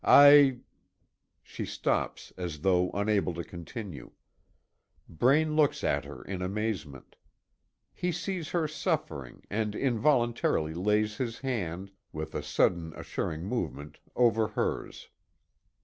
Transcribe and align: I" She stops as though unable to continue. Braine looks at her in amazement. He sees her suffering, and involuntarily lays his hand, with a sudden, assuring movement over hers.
I" 0.03 0.61
She 1.43 1.63
stops 1.63 2.33
as 2.35 2.61
though 2.61 2.89
unable 2.93 3.35
to 3.35 3.43
continue. 3.43 4.13
Braine 5.07 5.55
looks 5.55 5.83
at 5.83 6.05
her 6.05 6.23
in 6.23 6.41
amazement. 6.41 7.17
He 7.93 8.11
sees 8.11 8.49
her 8.49 8.67
suffering, 8.67 9.43
and 9.51 9.75
involuntarily 9.75 10.73
lays 10.73 11.17
his 11.17 11.37
hand, 11.41 11.91
with 12.11 12.33
a 12.33 12.41
sudden, 12.41 12.93
assuring 12.95 13.43
movement 13.43 13.99
over 14.15 14.47
hers. 14.47 15.09